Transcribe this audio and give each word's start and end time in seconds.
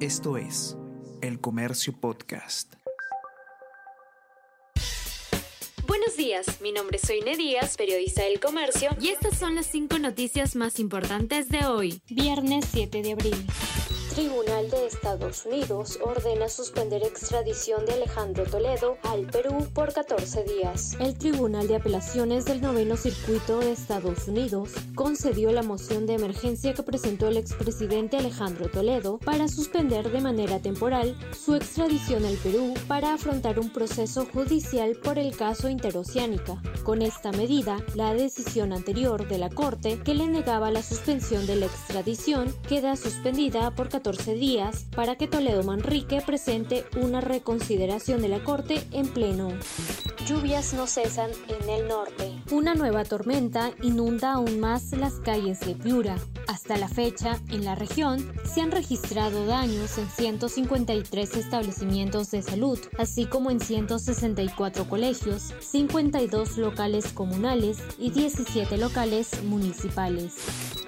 Esto 0.00 0.36
es 0.36 0.76
El 1.22 1.40
Comercio 1.40 1.98
Podcast. 1.98 2.74
Buenos 5.86 6.18
días, 6.18 6.60
mi 6.60 6.70
nombre 6.70 6.98
es 6.98 7.08
Soine 7.08 7.34
Díaz, 7.34 7.78
periodista 7.78 8.22
del 8.22 8.38
Comercio, 8.38 8.90
y 9.00 9.08
estas 9.08 9.38
son 9.38 9.54
las 9.54 9.64
cinco 9.64 9.98
noticias 9.98 10.54
más 10.54 10.80
importantes 10.80 11.48
de 11.48 11.64
hoy, 11.64 12.02
viernes 12.10 12.66
7 12.72 13.00
de 13.00 13.12
abril. 13.12 13.46
Tribunal 14.16 14.70
de 14.70 14.86
Estados 14.86 15.44
Unidos 15.44 15.98
ordena 16.02 16.48
suspender 16.48 17.02
extradición 17.02 17.84
de 17.84 17.92
Alejandro 17.92 18.44
Toledo 18.44 18.96
al 19.02 19.26
Perú 19.26 19.68
por 19.74 19.92
14 19.92 20.42
días. 20.44 20.96
El 20.98 21.18
Tribunal 21.18 21.68
de 21.68 21.76
Apelaciones 21.76 22.46
del 22.46 22.62
Noveno 22.62 22.96
Circuito 22.96 23.58
de 23.58 23.72
Estados 23.72 24.26
Unidos 24.26 24.70
concedió 24.94 25.52
la 25.52 25.62
moción 25.62 26.06
de 26.06 26.14
emergencia 26.14 26.72
que 26.72 26.82
presentó 26.82 27.28
el 27.28 27.36
expresidente 27.36 28.16
Alejandro 28.16 28.70
Toledo 28.70 29.18
para 29.18 29.48
suspender 29.48 30.10
de 30.10 30.22
manera 30.22 30.60
temporal 30.60 31.14
su 31.38 31.54
extradición 31.54 32.24
al 32.24 32.36
Perú 32.36 32.72
para 32.88 33.12
afrontar 33.12 33.58
un 33.58 33.70
proceso 33.70 34.24
judicial 34.32 34.96
por 34.96 35.18
el 35.18 35.36
caso 35.36 35.68
interoceánica. 35.68 36.62
Con 36.84 37.02
esta 37.02 37.32
medida, 37.32 37.84
la 37.94 38.14
decisión 38.14 38.72
anterior 38.72 39.28
de 39.28 39.36
la 39.36 39.50
Corte 39.50 40.00
que 40.02 40.14
le 40.14 40.26
negaba 40.26 40.70
la 40.70 40.82
suspensión 40.82 41.46
de 41.46 41.56
la 41.56 41.66
extradición 41.66 42.54
queda 42.66 42.96
suspendida 42.96 43.72
por 43.72 43.90
14 43.90 44.05
días 44.14 44.86
para 44.94 45.16
que 45.16 45.26
Toledo 45.26 45.64
Manrique 45.64 46.22
presente 46.24 46.84
una 46.96 47.20
reconsideración 47.20 48.22
de 48.22 48.28
la 48.28 48.44
Corte 48.44 48.86
en 48.92 49.08
pleno. 49.08 49.48
Lluvias 50.26 50.74
no 50.74 50.86
cesan 50.86 51.30
en 51.48 51.68
el 51.68 51.88
norte. 51.88 52.32
Una 52.52 52.74
nueva 52.76 53.04
tormenta 53.04 53.72
inunda 53.82 54.34
aún 54.34 54.60
más 54.60 54.92
las 54.92 55.14
calles 55.14 55.58
de 55.60 55.74
Piura. 55.74 56.16
Hasta 56.46 56.76
la 56.76 56.88
fecha, 56.88 57.40
en 57.48 57.64
la 57.64 57.74
región, 57.74 58.32
se 58.44 58.60
han 58.60 58.70
registrado 58.70 59.44
daños 59.46 59.98
en 59.98 60.08
153 60.08 61.36
establecimientos 61.36 62.30
de 62.30 62.42
salud, 62.42 62.78
así 62.98 63.26
como 63.26 63.50
en 63.50 63.58
164 63.58 64.88
colegios, 64.88 65.52
52 65.60 66.58
locales 66.58 67.12
comunales 67.12 67.78
y 67.98 68.10
17 68.10 68.78
locales 68.78 69.42
municipales. 69.42 70.34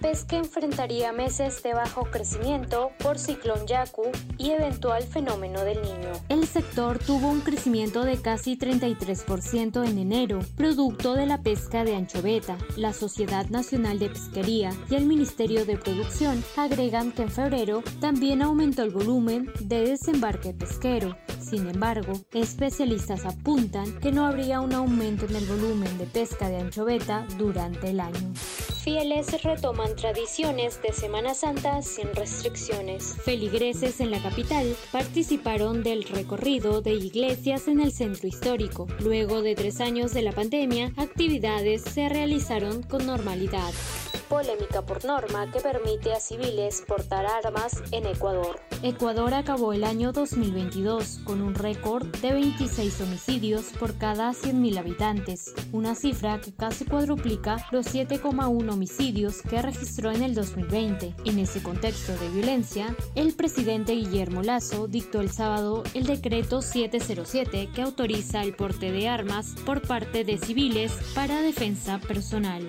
Pesca 0.00 0.36
enfrentaría 0.36 1.12
meses 1.12 1.62
de 1.62 1.72
bajo 1.72 2.04
crecimiento 2.04 2.90
por 2.98 3.18
ciclón 3.18 3.66
Yaku 3.66 4.10
y 4.38 4.50
eventual 4.50 5.02
fenómeno 5.02 5.62
del 5.64 5.80
niño. 5.82 6.12
El 6.28 6.46
sector 6.46 6.98
tuvo 6.98 7.28
un 7.28 7.40
crecimiento 7.40 8.04
de 8.04 8.20
casi 8.20 8.56
33% 8.56 9.88
en 9.88 9.98
enero, 9.98 10.40
producto 10.56 11.14
de 11.14 11.26
la 11.26 11.42
pesca 11.42 11.84
de 11.84 11.96
anchoveta. 11.96 12.58
La 12.76 12.92
Sociedad 12.92 13.46
Nacional 13.48 13.98
de 13.98 14.10
Pesquería 14.10 14.70
y 14.90 14.94
el 14.94 15.06
Ministerio 15.06 15.64
de 15.64 15.78
Producción 15.78 16.44
agregan 16.56 17.12
que 17.12 17.22
en 17.22 17.30
febrero 17.30 17.82
también 18.00 18.42
aumentó 18.42 18.82
el 18.82 18.90
volumen 18.90 19.50
de 19.60 19.80
desembarque 19.80 20.52
pesquero. 20.52 21.16
Sin 21.40 21.68
embargo, 21.68 22.12
especialistas 22.32 23.24
apuntan 23.24 23.98
que 24.00 24.12
no 24.12 24.26
habría 24.26 24.60
un 24.60 24.72
aumento 24.72 25.26
en 25.26 25.36
el 25.36 25.46
volumen 25.46 25.96
de 25.96 26.06
pesca 26.06 26.48
de 26.48 26.58
anchoveta 26.58 27.26
durante 27.38 27.90
el 27.90 28.00
año 28.00 28.32
fieles 28.86 29.42
retoman 29.42 29.96
tradiciones 29.96 30.80
de 30.80 30.92
Semana 30.92 31.34
Santa 31.34 31.82
sin 31.82 32.14
restricciones. 32.14 33.16
Feligreses 33.24 33.98
en 33.98 34.12
la 34.12 34.22
capital 34.22 34.76
participaron 34.92 35.82
del 35.82 36.04
recorrido 36.04 36.82
de 36.82 36.92
iglesias 36.92 37.66
en 37.66 37.80
el 37.80 37.90
centro 37.90 38.28
histórico. 38.28 38.86
Luego 39.00 39.42
de 39.42 39.56
tres 39.56 39.80
años 39.80 40.14
de 40.14 40.22
la 40.22 40.30
pandemia, 40.30 40.92
actividades 40.98 41.82
se 41.82 42.08
realizaron 42.08 42.84
con 42.84 43.04
normalidad 43.06 43.72
polémica 44.28 44.82
por 44.82 45.04
norma 45.04 45.50
que 45.50 45.60
permite 45.60 46.12
a 46.12 46.20
civiles 46.20 46.82
portar 46.86 47.26
armas 47.26 47.82
en 47.92 48.06
Ecuador. 48.06 48.60
Ecuador 48.82 49.34
acabó 49.34 49.72
el 49.72 49.84
año 49.84 50.12
2022 50.12 51.20
con 51.24 51.40
un 51.42 51.54
récord 51.54 52.06
de 52.18 52.32
26 52.32 53.00
homicidios 53.00 53.66
por 53.78 53.96
cada 53.96 54.30
100.000 54.32 54.78
habitantes, 54.78 55.54
una 55.72 55.94
cifra 55.94 56.40
que 56.40 56.52
casi 56.52 56.84
cuadruplica 56.84 57.66
los 57.70 57.86
7,1 57.86 58.72
homicidios 58.72 59.42
que 59.42 59.62
registró 59.62 60.10
en 60.10 60.22
el 60.22 60.34
2020. 60.34 61.14
En 61.24 61.38
ese 61.38 61.62
contexto 61.62 62.12
de 62.16 62.28
violencia, 62.28 62.94
el 63.14 63.34
presidente 63.34 63.92
Guillermo 63.92 64.42
Lazo 64.42 64.88
dictó 64.88 65.20
el 65.20 65.30
sábado 65.30 65.82
el 65.94 66.04
decreto 66.04 66.62
707 66.62 67.70
que 67.74 67.82
autoriza 67.82 68.42
el 68.42 68.54
porte 68.54 68.92
de 68.92 69.08
armas 69.08 69.54
por 69.64 69.82
parte 69.82 70.24
de 70.24 70.38
civiles 70.38 70.92
para 71.14 71.40
defensa 71.40 71.98
personal. 71.98 72.68